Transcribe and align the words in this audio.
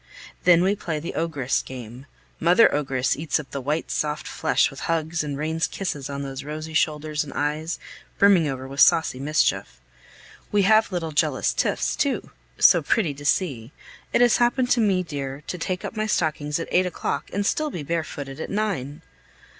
Then 0.45 0.63
we 0.63 0.75
play 0.75 0.99
the 0.99 1.13
ogress 1.13 1.61
game; 1.61 2.07
mother 2.39 2.73
ogress 2.73 3.15
eats 3.15 3.39
up 3.39 3.51
the 3.51 3.61
white, 3.61 3.91
soft 3.91 4.27
flesh 4.27 4.71
with 4.71 4.79
hugs, 4.89 5.23
and 5.23 5.37
rains 5.37 5.67
kisses 5.67 6.09
on 6.09 6.23
those 6.23 6.43
rosy 6.43 6.73
shoulders 6.73 7.23
and 7.23 7.31
eyes 7.33 7.77
brimming 8.17 8.47
over 8.47 8.67
with 8.67 8.81
saucy 8.81 9.19
mischief; 9.19 9.79
we 10.51 10.63
have 10.63 10.91
little 10.91 11.11
jealous 11.11 11.53
tiffs 11.53 11.95
too, 11.95 12.31
so 12.57 12.81
pretty 12.81 13.13
to 13.13 13.25
see. 13.25 13.71
It 14.11 14.21
has 14.21 14.37
happened 14.37 14.71
to 14.71 14.81
me, 14.81 15.03
dear, 15.03 15.43
to 15.45 15.59
take 15.59 15.85
up 15.85 15.95
my 15.95 16.07
stockings 16.07 16.59
at 16.59 16.67
eight 16.71 16.87
o'clock 16.87 17.29
and 17.31 17.43
be 17.43 17.47
still 17.47 17.69
bare 17.69 18.03
footed 18.03 18.39
at 18.39 18.49
nine! 18.49 19.03